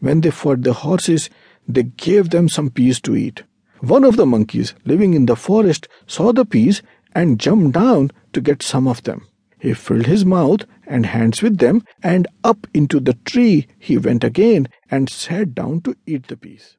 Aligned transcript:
When 0.00 0.20
they 0.22 0.30
fed 0.30 0.64
the 0.64 0.72
horses, 0.72 1.30
they 1.68 1.84
gave 1.84 2.30
them 2.30 2.48
some 2.48 2.70
peas 2.70 3.00
to 3.02 3.14
eat. 3.14 3.44
One 3.80 4.04
of 4.04 4.16
the 4.16 4.26
monkeys 4.26 4.74
living 4.84 5.14
in 5.14 5.26
the 5.26 5.36
forest 5.36 5.88
saw 6.06 6.32
the 6.32 6.44
peas 6.44 6.82
and 7.14 7.40
jumped 7.40 7.72
down 7.72 8.10
to 8.32 8.40
get 8.40 8.62
some 8.62 8.86
of 8.86 9.02
them. 9.04 9.26
He 9.58 9.74
filled 9.74 10.06
his 10.06 10.24
mouth 10.24 10.62
and 10.86 11.06
hands 11.06 11.42
with 11.42 11.58
them, 11.58 11.84
and 12.02 12.26
up 12.42 12.66
into 12.72 12.98
the 12.98 13.14
tree 13.24 13.66
he 13.78 13.98
went 13.98 14.24
again 14.24 14.68
and 14.90 15.08
sat 15.08 15.54
down 15.54 15.82
to 15.82 15.94
eat 16.06 16.28
the 16.28 16.36
peas. 16.36 16.76